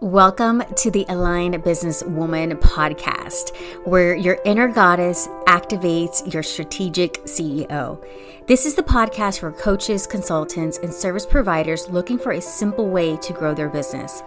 [0.00, 8.00] Welcome to the Aligned Business Woman podcast, where your inner goddess activates your strategic CEO.
[8.46, 13.16] This is the podcast for coaches, consultants, and service providers looking for a simple way
[13.16, 14.22] to grow their business.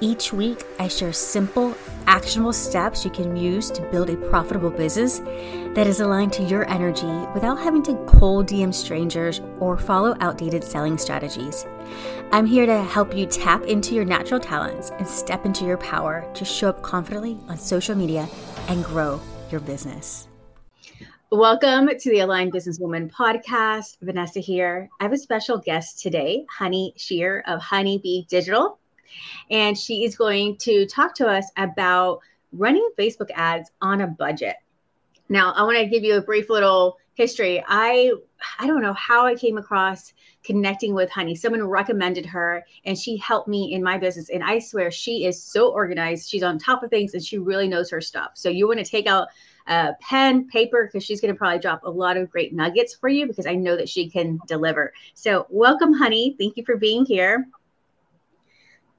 [0.00, 1.74] Each week, I share simple,
[2.06, 5.20] actionable steps you can use to build a profitable business
[5.74, 10.64] that is aligned to your energy without having to cold DM strangers or follow outdated
[10.64, 11.66] selling strategies.
[12.32, 16.28] I'm here to help you tap into your natural talents and step into your power
[16.34, 18.28] to show up confidently on social media
[18.68, 20.28] and grow your business.
[21.30, 23.96] Welcome to the Aligned Businesswoman podcast.
[24.02, 24.90] Vanessa here.
[25.00, 28.78] I have a special guest today, Honey Sheer of Honeybee Digital.
[29.50, 32.20] And she is going to talk to us about
[32.52, 34.56] running Facebook ads on a budget.
[35.28, 37.62] Now, I want to give you a brief little history.
[37.66, 38.12] I
[38.58, 40.12] I don't know how I came across
[40.42, 41.34] connecting with Honey.
[41.34, 44.30] Someone recommended her and she helped me in my business.
[44.30, 46.28] And I swear she is so organized.
[46.28, 48.32] She's on top of things and she really knows her stuff.
[48.34, 49.28] So you want to take out
[49.68, 53.08] a pen, paper, because she's going to probably drop a lot of great nuggets for
[53.08, 54.92] you because I know that she can deliver.
[55.14, 56.34] So welcome, Honey.
[56.38, 57.46] Thank you for being here.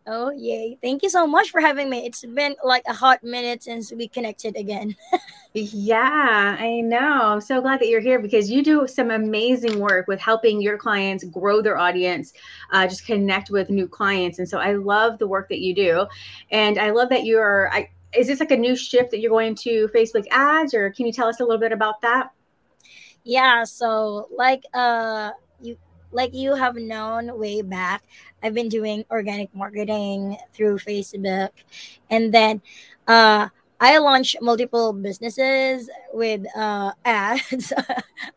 [0.06, 0.78] Oh, yay.
[0.82, 2.06] Thank you so much for having me.
[2.06, 4.98] It's been like a hot minute since we connected again.
[5.54, 6.98] yeah, I know.
[6.98, 10.78] I'm so glad that you're here because you do some amazing work with helping your
[10.78, 12.34] clients grow their audience,
[12.72, 14.40] uh, just connect with new clients.
[14.40, 16.06] And so I love the work that you do.
[16.52, 19.56] And I love that you're, I, is this like a new shift that you're going
[19.56, 22.32] to Facebook ads or can you tell us a little bit about that?
[23.24, 23.64] Yeah.
[23.64, 25.32] So, like, uh,
[26.14, 28.04] like you have known way back,
[28.42, 31.50] I've been doing organic marketing through Facebook.
[32.10, 32.62] And then
[33.08, 37.74] uh, I launched multiple businesses with uh, ads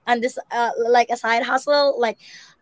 [0.07, 2.01] and this uh, like a side hustle.
[2.01, 2.19] Like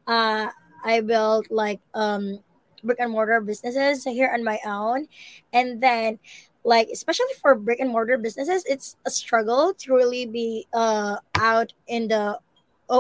[0.07, 0.49] uh,
[0.85, 2.41] I built like um,
[2.83, 5.09] brick and mortar businesses here on my own.
[5.53, 6.19] And then
[6.65, 11.73] like especially for brick and mortar businesses, it's a struggle to really be uh, out
[11.87, 12.39] in the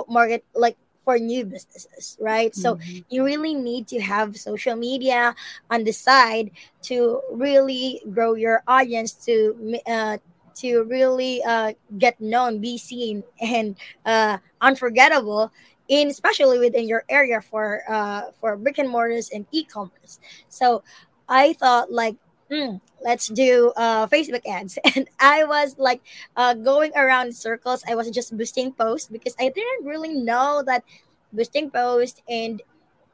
[0.08, 2.52] market like for new businesses, right?
[2.52, 2.60] Mm-hmm.
[2.60, 2.78] So
[3.08, 5.34] you really need to have social media
[5.70, 6.50] on the side
[6.82, 10.18] to really grow your audience to uh,
[10.56, 13.76] to really uh, get known, be seen, and
[14.06, 15.52] uh, unforgettable
[15.88, 20.18] in especially within your area for uh, for brick and mortars and e-commerce.
[20.48, 20.82] So
[21.28, 22.16] I thought like
[22.50, 24.78] mm, let's do uh, Facebook ads.
[24.96, 26.02] And I was like
[26.36, 27.82] uh, going around circles.
[27.88, 30.84] I was just boosting posts because I didn't really know that
[31.32, 32.62] boosting posts and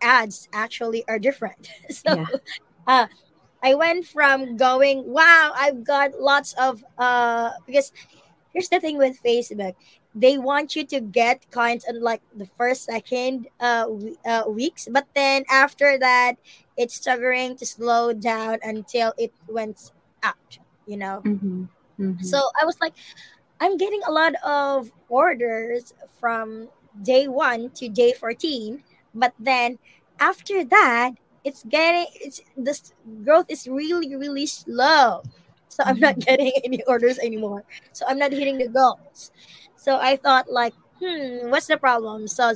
[0.03, 1.71] ads actually are different.
[1.91, 2.27] so yeah.
[2.87, 3.07] uh,
[3.63, 7.93] I went from going, wow, I've got lots of, uh, because
[8.53, 9.75] here's the thing with Facebook
[10.15, 13.87] they want you to get clients in like the first second uh,
[14.27, 16.35] uh, weeks but then after that
[16.81, 19.93] it's struggling to slow down until it went
[20.23, 21.65] out you know mm-hmm.
[22.01, 22.25] Mm-hmm.
[22.25, 22.95] so i was like
[23.61, 26.69] i'm getting a lot of orders from
[27.03, 28.83] day one to day 14
[29.15, 29.79] but then
[30.19, 31.13] after that
[31.45, 32.73] it's getting it's the
[33.25, 35.23] growth is really really slow
[35.69, 36.33] so i'm not mm-hmm.
[36.33, 37.63] getting any orders anymore
[37.93, 39.33] so i'm not hitting the goals
[39.77, 42.55] so i thought like hmm what's the problem so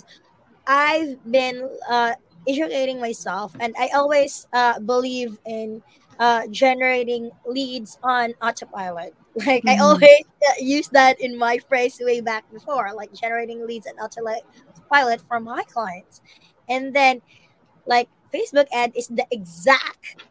[0.66, 2.12] i've been uh,
[2.48, 5.82] educating myself and i always uh, believe in
[6.20, 9.14] uh, generating leads on autopilot
[9.46, 9.68] like mm-hmm.
[9.68, 13.98] i always uh, use that in my phrase way back before like generating leads and
[13.98, 16.20] autopilot from my clients
[16.68, 17.20] and then
[17.86, 20.22] like facebook ad is the exact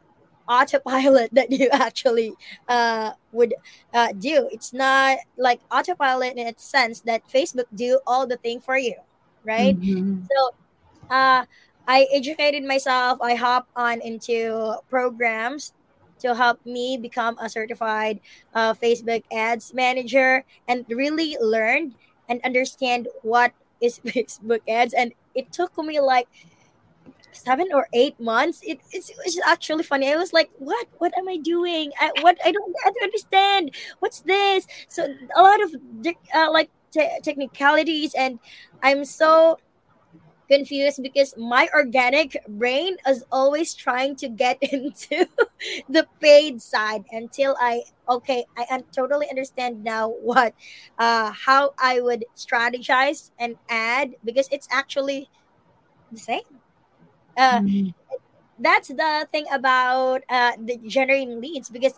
[0.48, 2.34] autopilot that you actually
[2.68, 3.54] uh, would
[3.94, 4.50] uh, do.
[4.52, 8.96] It's not like autopilot in a sense that Facebook do all the thing for you,
[9.44, 9.80] right?
[9.80, 10.24] Mm-hmm.
[10.30, 10.56] So
[11.10, 11.46] uh,
[11.88, 13.20] I educated myself.
[13.22, 15.74] I hop on into programs
[16.20, 18.20] to help me become a certified
[18.56, 21.96] uh, Facebook ads manager and really learn
[22.30, 23.52] and understand what
[23.82, 24.94] is Facebook ads.
[24.94, 26.28] And it took me like
[27.34, 28.62] seven or eight months.
[28.64, 30.12] It, it's, it's actually funny.
[30.12, 30.88] I was like, what?
[31.00, 31.92] What am I doing?
[32.00, 32.38] I, what?
[32.46, 33.76] I don't, I don't understand.
[34.00, 34.66] What's this?
[34.88, 35.76] So a lot of
[36.34, 38.40] uh, like te- technicalities, and
[38.82, 39.60] I'm so
[40.54, 45.26] confused because my organic brain is always trying to get into
[45.90, 50.54] the paid side until I okay I un- totally understand now what
[51.00, 55.30] uh how I would strategize and add because it's actually
[56.12, 56.50] the same.
[57.36, 57.90] Uh, mm-hmm.
[58.60, 61.98] That's the thing about uh, the generating leads because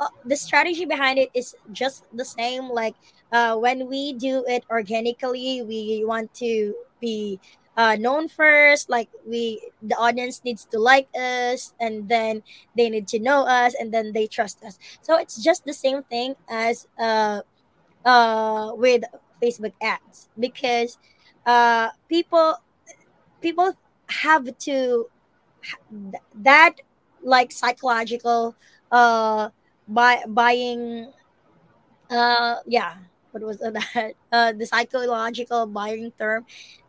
[0.00, 2.68] uh, the strategy behind it is just the same.
[2.68, 2.96] Like
[3.30, 7.38] uh, when we do it organically, we want to be
[7.76, 12.42] uh, known first like we the audience needs to like us and then
[12.76, 14.78] they need to know us and then they trust us.
[15.02, 17.42] So it's just the same thing as uh,
[18.04, 19.02] uh, with
[19.42, 20.98] facebook ads because
[21.46, 22.56] uh, people
[23.40, 23.74] people
[24.08, 25.06] have to
[26.34, 26.74] that
[27.22, 28.54] like psychological
[28.92, 29.48] uh
[29.88, 31.10] buy, buying
[32.10, 32.96] uh yeah
[33.32, 34.14] what was that?
[34.30, 36.44] Uh the psychological buying term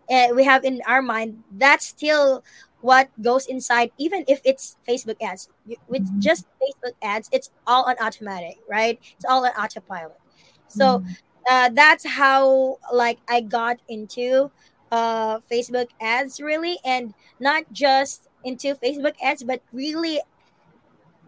[0.10, 2.44] uh, we have in our mind that's still
[2.82, 5.50] what goes inside even if it's facebook ads
[5.88, 6.20] with mm-hmm.
[6.20, 10.20] just facebook ads it's all on automatic right it's all on autopilot
[10.68, 11.12] so mm-hmm.
[11.50, 14.52] uh, that's how like i got into
[14.92, 20.22] uh facebook ads really and not just into facebook ads but really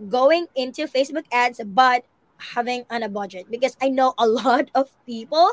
[0.09, 2.05] going into facebook ads but
[2.39, 5.49] having on a budget because I know a lot of people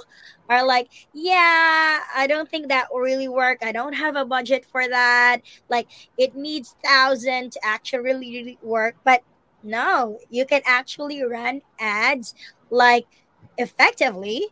[0.49, 3.59] are like, yeah, I don't think that will really work.
[3.63, 5.39] I don't have a budget for that.
[5.69, 5.89] Like
[6.19, 8.97] it needs thousand to actually really work.
[9.05, 9.23] But
[9.63, 12.35] no, you can actually run ads
[12.71, 13.07] like
[13.57, 14.47] effectively,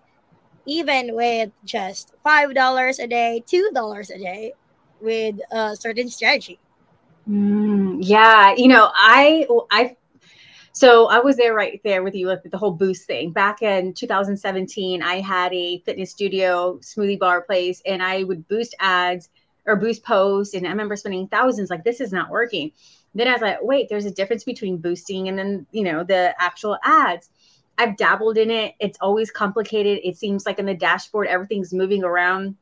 [0.66, 4.52] even with just five dollars a day, two dollars a day,
[5.00, 6.58] with a certain strategy.
[7.28, 9.96] Mm, yeah, you know, I I
[10.72, 13.30] so I was there right there with you with the whole boost thing.
[13.30, 18.74] Back in 2017, I had a fitness studio, smoothie bar place, and I would boost
[18.80, 19.28] ads
[19.66, 20.54] or boost posts.
[20.54, 22.72] And I remember spending thousands, like, this is not working.
[23.14, 26.34] Then I was like, wait, there's a difference between boosting and then, you know, the
[26.38, 27.28] actual ads.
[27.76, 28.74] I've dabbled in it.
[28.80, 30.00] It's always complicated.
[30.02, 32.56] It seems like in the dashboard, everything's moving around.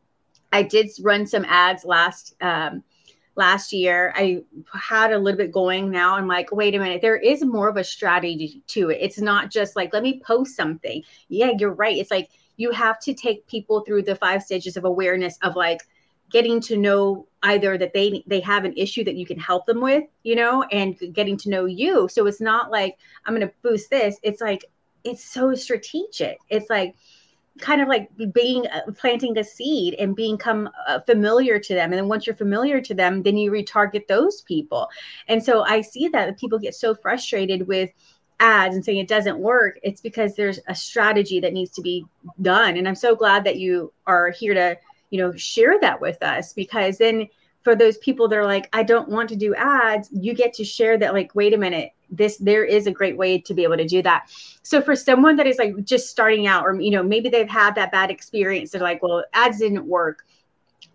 [0.52, 2.82] I did run some ads last um,
[3.36, 4.12] last year.
[4.16, 4.42] I
[4.72, 6.16] had a little bit going now.
[6.16, 8.98] I'm like, wait a minute, there is more of a strategy to it.
[9.00, 11.02] It's not just like, let me post something.
[11.28, 11.96] Yeah, you're right.
[11.96, 15.80] It's like you have to take people through the five stages of awareness of like
[16.30, 19.80] getting to know either that they they have an issue that you can help them
[19.80, 22.08] with, you know, and getting to know you.
[22.08, 24.16] So it's not like I'm going to boost this.
[24.22, 24.64] It's like
[25.04, 26.38] it's so strategic.
[26.48, 26.94] It's like
[27.60, 31.92] kind of like being uh, planting a seed and become uh, familiar to them.
[31.92, 34.88] And then once you're familiar to them then you retarget those people.
[35.28, 37.90] And so i see that people get so frustrated with
[38.38, 42.04] ads and saying it doesn't work it's because there's a strategy that needs to be
[42.40, 42.76] done.
[42.76, 44.78] And i'm so glad that you are here to
[45.10, 47.28] you know share that with us because then
[47.62, 50.64] for those people that are like i don't want to do ads you get to
[50.64, 53.76] share that like wait a minute this there is a great way to be able
[53.76, 54.30] to do that.
[54.62, 57.74] So for someone that is like just starting out or you know maybe they've had
[57.76, 60.26] that bad experience they're like well ads didn't work.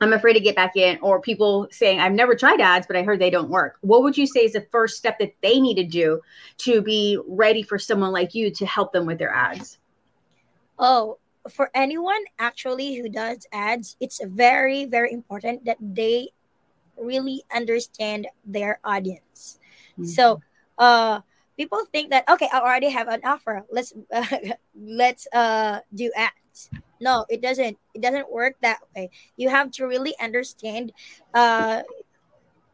[0.02, 3.04] I'm afraid to get back in or people saying i've never tried ads but i
[3.04, 3.78] heard they don't work.
[3.82, 6.22] What would you say is the first step that they need to do
[6.60, 9.78] to be ready for someone like you to help them with their ads?
[10.78, 11.18] Oh
[11.50, 16.28] for anyone actually who does ads it's very very important that they
[16.98, 19.60] really understand their audience.
[19.94, 20.06] Mm-hmm.
[20.06, 20.42] so
[20.78, 21.22] uh
[21.58, 23.64] people think that okay i already have an offer.
[23.72, 24.26] Let's uh,
[24.76, 26.70] let's uh do ads.
[27.00, 29.10] No it doesn't it doesn't work that way.
[29.38, 30.92] You have to really understand
[31.34, 31.84] uh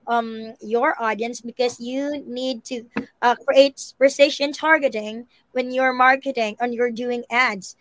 [0.07, 2.83] um your audience because you need to
[3.21, 7.75] uh, create precision targeting when you're marketing and you're doing ads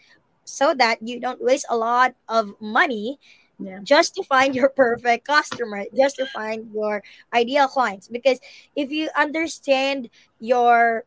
[0.44, 3.18] so that you don't waste a lot of money
[3.60, 3.78] yeah.
[3.82, 7.02] just to find your perfect customer, just to find your
[7.32, 8.08] ideal clients.
[8.08, 8.40] Because
[8.76, 10.08] if you understand
[10.38, 11.04] your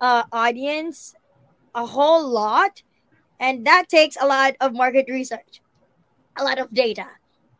[0.00, 1.14] uh, audience
[1.74, 2.82] a whole lot,
[3.38, 5.60] and that takes a lot of market research,
[6.36, 7.06] a lot of data.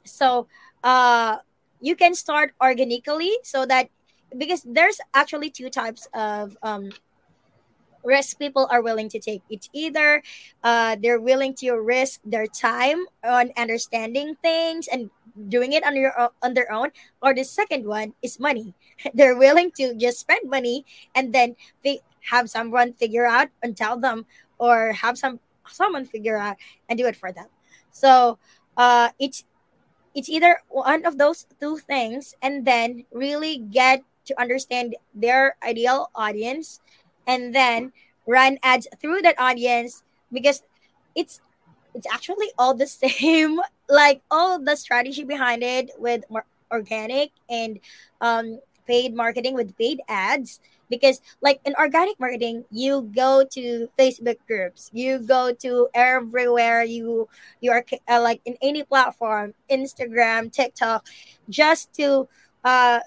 [0.04, 0.46] So
[0.84, 1.38] uh,
[1.80, 3.88] you can start organically so that
[4.36, 6.90] because there's actually two types of um,
[8.04, 9.42] risk people are willing to take.
[9.50, 10.22] It's either
[10.64, 15.10] uh, they're willing to risk their time on understanding things and
[15.48, 16.90] doing it on your on their own,
[17.22, 18.74] or the second one is money.
[19.14, 23.98] they're willing to just spend money and then fi- have someone figure out and tell
[23.98, 24.26] them,
[24.58, 26.56] or have some someone figure out
[26.88, 27.46] and do it for them.
[27.90, 28.38] So
[28.76, 29.44] uh, it's
[30.14, 36.10] it's either one of those two things, and then really get to understand their ideal
[36.14, 36.80] audience
[37.30, 37.92] and then
[38.26, 40.62] run ads through that audience because
[41.14, 41.40] it's
[41.94, 46.24] it's actually all the same like all the strategy behind it with
[46.70, 47.78] organic and
[48.20, 54.36] um, paid marketing with paid ads because like in organic marketing you go to facebook
[54.48, 57.28] groups you go to everywhere you
[57.60, 61.06] you are uh, like in any platform instagram tiktok
[61.48, 62.26] just to
[62.64, 62.98] uh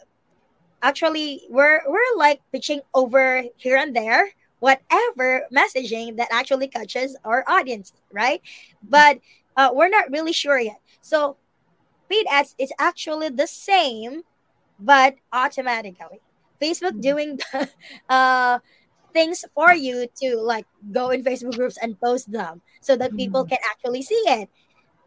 [0.84, 7.44] actually we're we're like pitching over here and there whatever messaging that actually catches our
[7.48, 8.42] audience right
[8.88, 9.20] but
[9.58, 11.38] uh, we're not really sure yet so
[12.14, 14.22] paid ads is actually the same,
[14.80, 16.22] but automatically.
[16.62, 17.10] Facebook mm-hmm.
[17.10, 17.70] doing the,
[18.10, 18.60] uh,
[19.14, 23.44] things for you to like go in Facebook groups and post them so that people
[23.44, 23.58] mm-hmm.
[23.58, 24.50] can actually see it.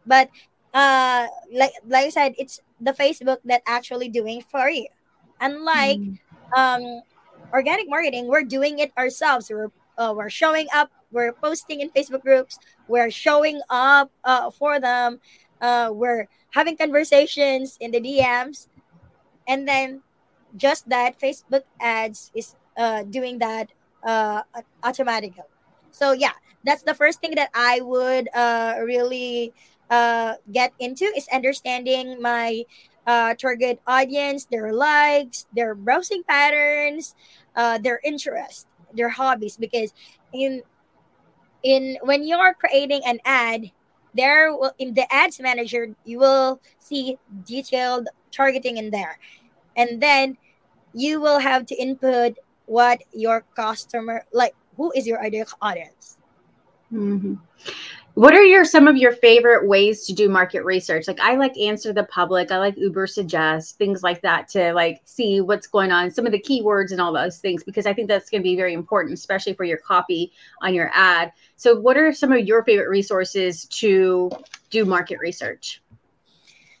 [0.05, 0.29] But
[0.73, 4.87] uh, like like I said, it's the Facebook that actually doing for you.
[5.41, 6.17] Unlike mm.
[6.55, 7.01] um,
[7.53, 9.49] organic marketing, we're doing it ourselves.
[9.49, 10.91] We're uh, we're showing up.
[11.11, 12.59] We're posting in Facebook groups.
[12.87, 15.19] We're showing up uh, for them.
[15.61, 18.67] Uh, we're having conversations in the DMs,
[19.47, 20.01] and then
[20.55, 23.69] just that Facebook ads is uh, doing that
[24.03, 24.41] uh,
[24.83, 25.43] automatically.
[25.91, 29.53] So yeah, that's the first thing that I would uh, really
[29.89, 32.65] uh, get into is understanding my
[33.07, 37.15] uh, target audience, their likes, their browsing patterns,
[37.55, 39.57] uh, their interest, their hobbies.
[39.57, 39.93] Because
[40.33, 40.63] in
[41.63, 43.71] in when you're creating an ad,
[44.13, 49.19] there will in the ads manager you will see detailed targeting in there,
[49.75, 50.37] and then
[50.93, 54.55] you will have to input what your customer like.
[54.77, 56.17] Who is your ideal audience?
[56.93, 57.35] Mm-hmm
[58.17, 61.07] what are your some of your favorite ways to do market research?
[61.07, 62.51] Like i like answer the public.
[62.51, 66.41] I like Ubersuggest things like that to like see what's going on some of the
[66.41, 69.53] keywords and all those things because i think that's going to be very important especially
[69.53, 70.31] for your copy
[70.63, 71.31] on your ad.
[71.57, 74.31] So what are some of your favorite resources to
[74.71, 75.83] do market research?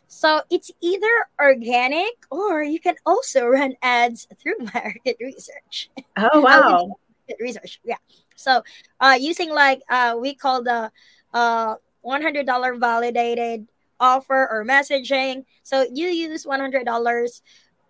[0.07, 5.91] So it's either organic or you can also run ads through market research.
[6.17, 6.95] Oh wow.
[7.39, 7.97] research yeah.
[8.35, 8.63] So
[8.99, 10.91] uh using like uh we call the
[11.33, 13.67] uh $100 validated
[13.99, 15.43] offer or messaging.
[15.63, 17.41] So you use $100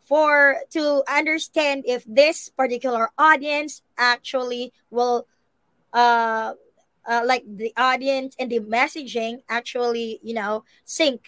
[0.01, 5.27] for to understand if this particular audience actually will
[5.93, 6.53] uh,
[7.07, 11.21] uh like the audience and the messaging actually, you know, sync.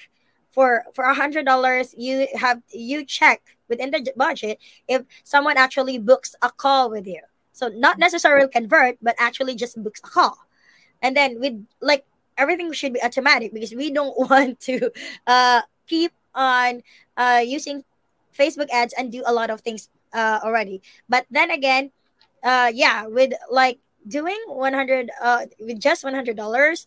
[0.50, 3.40] For for a hundred dollars you have you check
[3.70, 7.22] within the budget if someone actually books a call with you.
[7.54, 10.38] So not necessarily convert but actually just books a call
[11.02, 12.06] and then with like
[12.38, 14.92] everything should be automatic because we don't want to
[15.28, 16.82] uh, keep on
[17.18, 17.84] uh, using
[18.38, 20.82] Facebook ads and do a lot of things uh, already.
[21.08, 21.92] But then again,
[22.44, 26.86] uh, yeah, with like doing 100 uh, with just $100,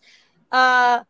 [0.51, 1.03] uh,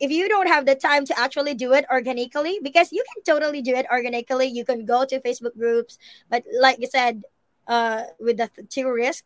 [0.00, 3.62] if you don't have the time to actually do it organically, because you can totally
[3.62, 5.98] do it organically, you can go to Facebook groups.
[6.30, 7.24] But like you said,
[7.66, 9.24] uh, with the two risk,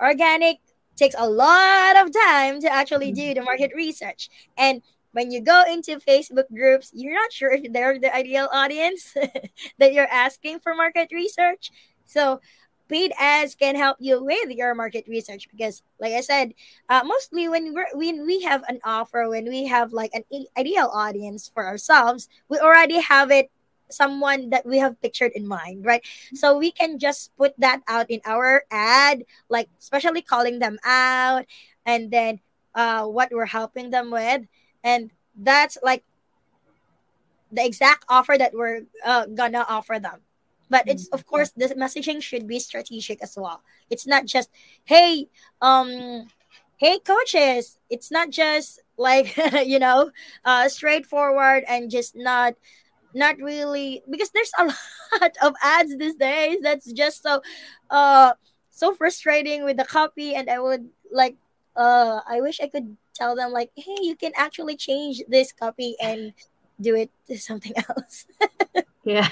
[0.00, 0.58] organic
[0.98, 4.28] takes a lot of time to actually do the market research.
[4.56, 9.14] And when you go into Facebook groups, you're not sure if they're the ideal audience
[9.78, 11.70] that you're asking for market research.
[12.04, 12.40] So
[12.88, 16.54] paid ads can help you with your market research because like i said
[16.88, 20.24] uh, mostly when we're when we have an offer when we have like an
[20.56, 23.50] ideal audience for ourselves we already have it
[23.90, 26.04] someone that we have pictured in mind, right?
[26.34, 31.44] So we can just put that out in our ad, like especially calling them out
[31.86, 32.40] and then
[32.74, 34.42] uh, what we're helping them with.
[34.84, 36.04] And that's like
[37.50, 40.20] the exact offer that we're uh, gonna offer them.
[40.70, 43.62] But it's of course the messaging should be strategic as well.
[43.88, 44.50] It's not just,
[44.84, 45.28] hey,
[45.62, 46.28] um,
[46.76, 47.78] hey coaches.
[47.88, 50.10] It's not just like you know,
[50.44, 52.54] uh, straightforward and just not
[53.14, 54.64] not really because there's a
[55.20, 57.42] lot of ads these days that's just so
[57.90, 58.32] uh
[58.70, 61.36] so frustrating with the copy and i would like
[61.76, 65.96] uh i wish i could tell them like hey you can actually change this copy
[66.00, 66.32] and
[66.80, 68.26] do it to something else.
[69.02, 69.28] Yeah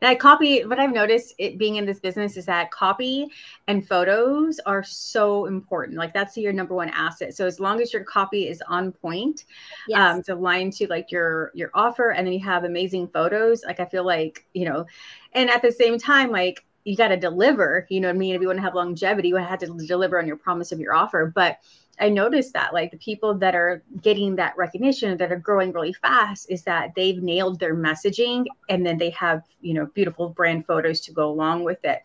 [0.00, 3.28] and I copy what I've noticed it being in this business is that copy
[3.68, 5.98] and photos are so important.
[5.98, 7.34] Like that's your number one asset.
[7.34, 9.44] So as long as your copy is on point,
[9.88, 9.98] yes.
[9.98, 13.64] um, it's aligned to like your your offer, and then you have amazing photos.
[13.64, 14.86] Like I feel like you know,
[15.32, 17.86] and at the same time, like you got to deliver.
[17.90, 18.34] You know what I mean?
[18.34, 20.94] If you want to have longevity, you have to deliver on your promise of your
[20.94, 21.58] offer, but
[21.98, 25.92] I noticed that like the people that are getting that recognition that are growing really
[25.94, 30.66] fast is that they've nailed their messaging and then they have, you know, beautiful brand
[30.66, 32.02] photos to go along with it.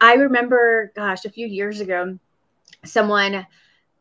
[0.00, 2.18] I remember, gosh, a few years ago,
[2.84, 3.46] someone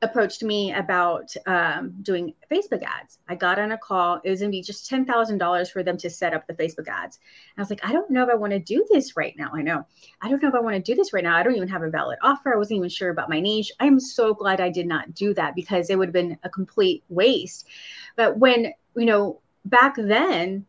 [0.02, 3.20] approached me about um, doing Facebook ads.
[3.30, 4.20] I got on a call.
[4.24, 7.20] It was going to be just $10,000 for them to set up the Facebook ads.
[7.56, 9.52] And I was like, I don't know if I want to do this right now.
[9.54, 9.86] I know.
[10.22, 11.38] I don't know if I want to do this right now.
[11.38, 12.54] I don't even have a valid offer.
[12.54, 13.72] I wasn't even sure about my niche.
[13.80, 17.04] I'm so glad I did not do that because it would have been a complete
[17.08, 17.68] waste.
[18.16, 20.66] But when, you know, back then,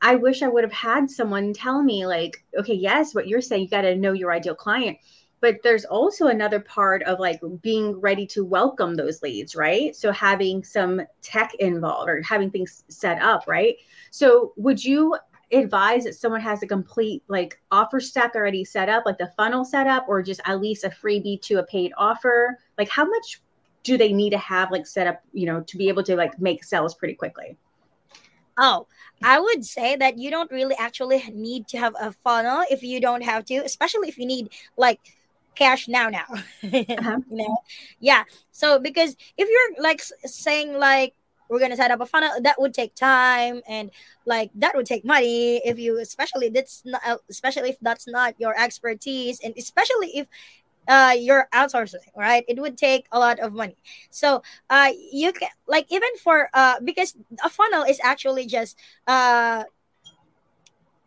[0.00, 3.62] I wish I would have had someone tell me, like, okay, yes, what you're saying,
[3.62, 4.98] you got to know your ideal client
[5.40, 9.94] but there's also another part of like being ready to welcome those leads, right?
[9.94, 13.76] So having some tech involved or having things set up, right?
[14.10, 15.16] So would you
[15.52, 19.64] advise that someone has a complete like offer stack already set up, like the funnel
[19.64, 22.58] set up, or just at least a freebie to a paid offer?
[22.78, 23.42] Like how much
[23.82, 26.40] do they need to have like set up, you know, to be able to like
[26.40, 27.56] make sales pretty quickly?
[28.58, 28.86] Oh,
[29.22, 33.00] I would say that you don't really actually need to have a funnel if you
[33.00, 34.98] don't have to, especially if you need like
[35.56, 36.26] cash now now.
[36.30, 37.18] uh-huh.
[37.30, 37.58] you know?
[38.00, 38.24] Yeah.
[38.52, 41.14] So because if you're like saying like
[41.48, 43.90] we're gonna set up a funnel that would take time and
[44.24, 48.58] like that would take money if you especially that's not especially if that's not your
[48.58, 50.26] expertise and especially if
[50.88, 52.44] uh, you're outsourcing, right?
[52.48, 53.76] It would take a lot of money.
[54.10, 59.64] So uh, you can like even for uh, because a funnel is actually just uh,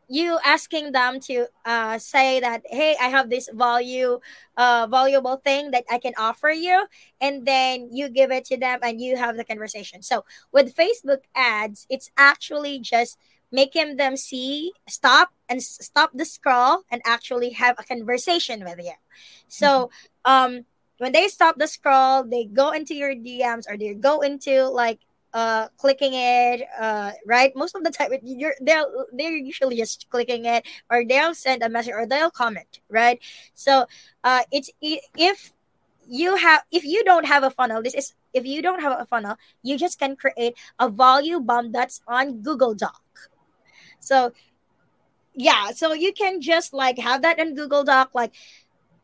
[0.10, 4.20] you asking them to uh, say that hey i have this value
[4.58, 6.86] uh, valuable thing that i can offer you
[7.22, 11.22] and then you give it to them and you have the conversation so with facebook
[11.36, 13.18] ads it's actually just
[13.51, 18.94] making them see stop and stop the scroll and actually have a conversation with you
[19.48, 19.89] so
[20.25, 20.32] mm-hmm.
[20.58, 20.66] um
[20.98, 25.00] when they stop the scroll they go into your dms or they go into like
[25.33, 27.55] uh clicking it uh right?
[27.55, 31.69] Most of the time you're they'll they're usually just clicking it or they'll send a
[31.69, 33.19] message or they'll comment right?
[33.53, 33.86] So
[34.24, 35.53] uh it's if
[36.07, 39.05] you have if you don't have a funnel this is if you don't have a
[39.05, 43.01] funnel you just can create a value bomb that's on google doc.
[44.00, 44.31] So
[45.39, 48.33] yeah, so you can just like have that in Google Doc, like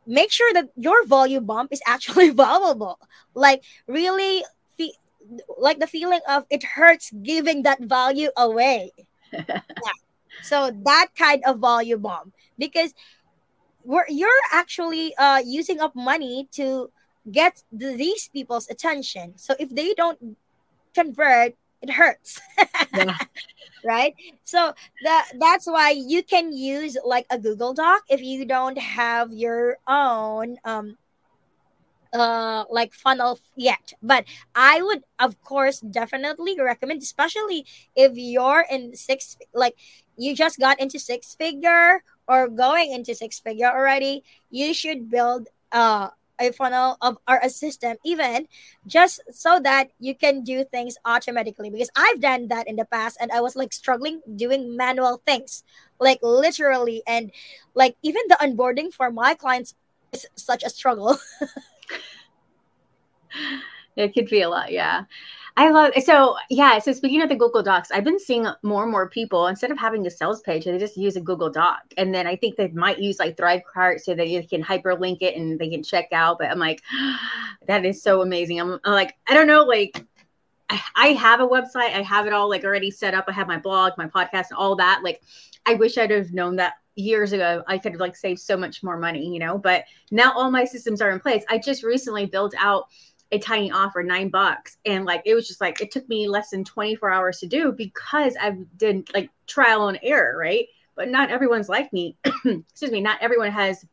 [0.05, 2.99] make sure that your value bomb is actually valuable.
[3.33, 4.43] Like really
[5.57, 8.91] like the feeling of it hurts giving that value away.
[9.31, 9.61] yeah.
[10.43, 12.93] So that kind of value bomb because
[13.83, 16.91] we're, you're actually uh, using up money to
[17.31, 19.33] get the, these people's attention.
[19.37, 20.37] So if they don't
[20.93, 22.39] convert, it hurts.
[22.95, 23.17] yeah
[23.85, 28.77] right so that that's why you can use like a google doc if you don't
[28.77, 30.97] have your own um
[32.15, 33.93] uh like funnel yet.
[34.01, 39.75] But i would of course definitely recommend especially if you're in six like
[40.17, 45.49] you just got into six figure or going into six figure already you should build
[45.71, 48.47] uh a funnel of our system even
[48.85, 51.69] just so that you can do things automatically.
[51.69, 55.63] Because i've done that in the past and i was like struggling doing manual things
[55.99, 57.03] like literally.
[57.07, 57.31] And
[57.73, 59.75] like even the onboarding for my clients
[60.11, 61.17] is such a struggle
[63.95, 65.03] it could be a lot yeah
[65.57, 66.79] I love so yeah.
[66.79, 69.77] So speaking of the Google Docs, I've been seeing more and more people instead of
[69.77, 72.67] having a sales page, they just use a Google Doc, and then I think they
[72.69, 76.39] might use like Thrivecart so that you can hyperlink it and they can check out.
[76.39, 76.81] But I'm like,
[77.67, 78.59] that is so amazing.
[78.59, 80.05] I'm, I'm like, I don't know, like
[80.69, 83.25] I, I have a website, I have it all like already set up.
[83.29, 85.03] I have my blog, my podcast, and all that.
[85.03, 85.21] Like,
[85.65, 88.81] I wish I'd have known that years ago i could have like saved so much
[88.81, 92.25] more money you know but now all my systems are in place i just recently
[92.25, 92.85] built out
[93.31, 94.77] a tiny offer, nine bucks.
[94.85, 97.71] And like, it was just like, it took me less than 24 hours to do
[97.71, 100.67] because I did like trial and error, right?
[100.95, 102.17] But not everyone's like me.
[102.45, 103.01] Excuse me.
[103.01, 103.83] Not everyone has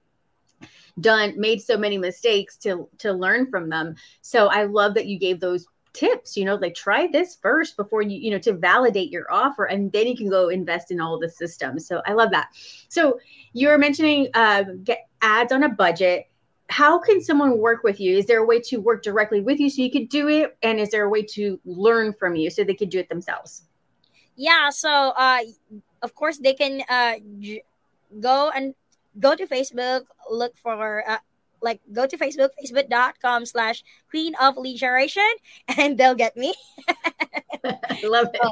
[1.01, 3.97] done, made so many mistakes to, to learn from them.
[4.21, 8.03] So I love that you gave those tips, you know, like try this first before
[8.03, 11.19] you, you know, to validate your offer and then you can go invest in all
[11.19, 11.87] the systems.
[11.87, 12.49] So I love that.
[12.89, 13.21] So
[13.53, 16.29] you're mentioning uh, get ads on a budget
[16.73, 18.17] how can someone work with you?
[18.17, 20.57] Is there a way to work directly with you so you could do it?
[20.63, 23.65] And is there a way to learn from you so they could do it themselves?
[24.37, 24.71] Yeah.
[24.71, 25.41] So, uh,
[26.01, 27.17] of course, they can uh,
[28.21, 28.75] go and
[29.21, 31.19] go to Facebook, look for, uh,
[31.63, 35.29] like, go to Facebook, facebook.com slash queen of lead generation,
[35.77, 36.55] and they'll get me.
[38.05, 38.41] Love it.
[38.43, 38.51] So,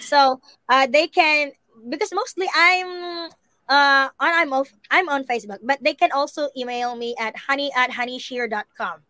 [0.00, 1.52] so uh, they can,
[1.88, 3.30] because mostly I'm
[3.68, 7.70] uh on I'm off, I'm on Facebook, but they can also email me at honey
[7.76, 9.00] at honeysheer.com.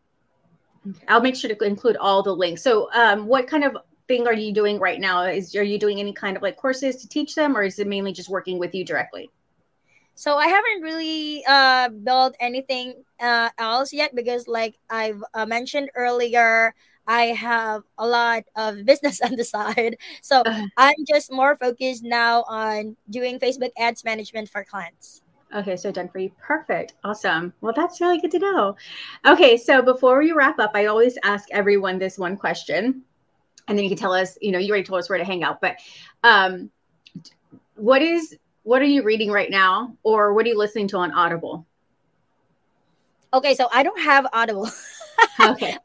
[1.09, 2.63] I'll make sure to include all the links.
[2.63, 3.77] So um what kind of
[4.09, 5.25] thing are you doing right now?
[5.25, 7.87] Is are you doing any kind of like courses to teach them or is it
[7.87, 9.31] mainly just working with you directly?
[10.15, 15.91] So I haven't really uh built anything uh else yet because like I've uh, mentioned
[15.95, 16.75] earlier,
[17.07, 19.97] I have a lot of business on the side.
[20.23, 20.67] So uh-huh.
[20.77, 25.23] I'm just more focused now on doing Facebook ads management for clients.
[25.55, 26.31] Okay, so done for you.
[26.41, 26.95] Perfect.
[27.05, 27.53] Awesome.
[27.61, 28.77] Well, that's really good to know.
[29.27, 33.03] Okay, so before we wrap up, I always ask everyone this one question.
[33.69, 35.43] And then you can tell us, you know, you already told us where to hang
[35.43, 35.77] out, but
[36.25, 36.71] um
[37.75, 41.13] what is what are you reading right now or what are you listening to on
[41.13, 41.67] Audible?
[43.35, 44.71] Okay, so I don't have Audible.
[45.41, 45.77] okay.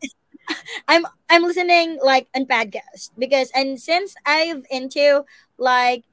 [0.87, 5.25] I'm I'm listening like on podcast because and since I've into
[5.57, 6.03] like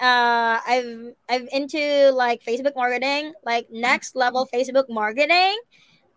[0.00, 5.56] uh I've I've into like Facebook marketing, like next level Facebook marketing.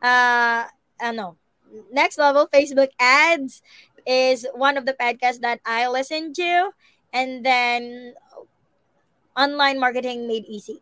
[0.02, 0.66] Uh,
[1.02, 1.38] uh no,
[1.92, 3.62] next level Facebook ads
[4.06, 6.72] is one of the podcasts that I listen to,
[7.14, 8.14] and then
[9.38, 10.82] online marketing made easy.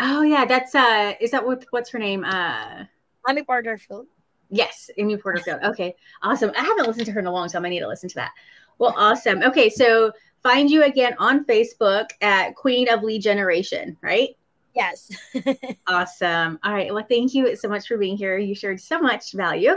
[0.00, 2.24] Oh yeah, that's uh, is that what what's her name?
[2.24, 2.84] Uh,
[3.28, 4.06] Amy Porterfield.
[4.48, 5.60] Yes, Amy Porterfield.
[5.62, 6.52] Okay, awesome.
[6.56, 7.64] I haven't listened to her in a long time.
[7.64, 8.32] I need to listen to that.
[8.78, 9.42] Well, awesome.
[9.42, 14.30] Okay, so find you again on Facebook at Queen of Lead Generation, right?
[14.74, 15.10] Yes.
[15.88, 16.58] awesome.
[16.62, 16.94] All right.
[16.94, 18.38] Well, thank you so much for being here.
[18.38, 19.74] You shared so much value.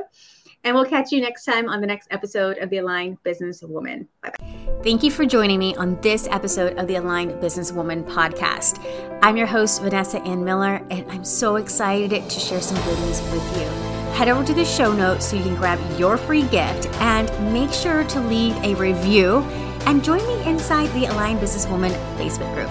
[0.63, 4.07] And we'll catch you next time on the next episode of the Aligned Business Woman.
[4.21, 4.50] Bye bye.
[4.79, 8.79] Thank you for joining me on this episode of the Aligned Businesswoman podcast.
[9.21, 13.57] I'm your host, Vanessa Ann Miller, and I'm so excited to share some goodies with
[13.57, 13.65] you.
[14.13, 17.71] Head over to the show notes so you can grab your free gift and make
[17.71, 19.41] sure to leave a review
[19.85, 22.69] and join me inside the Aligned Businesswoman Facebook group.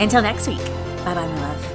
[0.00, 0.64] Until next week,
[1.04, 1.71] bye bye, my love.